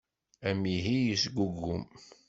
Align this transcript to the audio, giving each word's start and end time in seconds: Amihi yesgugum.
Amihi 0.49 0.95
yesgugum. 1.07 1.81